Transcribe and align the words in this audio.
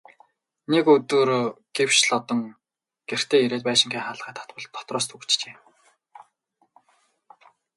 Нэг 0.71 0.85
өдөр 0.95 1.29
гэвш 1.75 1.97
Лодон 2.09 2.41
гэртээ 3.09 3.39
ирээд 3.45 3.63
байшингийн 3.67 4.05
хаалгаа 4.05 4.33
татвал 4.37 4.67
дотроос 4.75 5.05
түгжжээ. 5.07 5.55